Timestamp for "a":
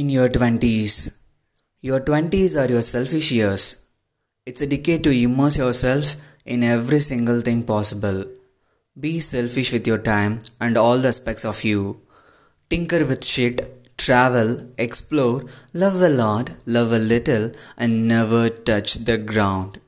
4.62-4.66, 16.00-16.08, 16.90-16.98